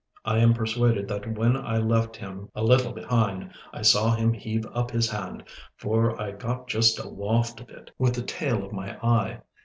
[0.25, 4.65] I am persuaded that when I left him a little behind, I saw him heave
[4.73, 5.43] up his hand,
[5.77, 9.41] for I got just a waft of it with the tail of my eye.